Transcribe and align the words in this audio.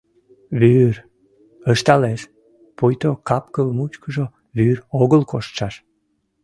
—Вӱр...— 0.59 0.95
ышталеш, 1.71 2.21
пуйто 2.77 3.09
кап-кыл 3.27 3.67
мучкыжо 3.77 4.25
вӱр 4.57 4.77
огыл 5.01 5.21
коштшаш. 5.31 5.75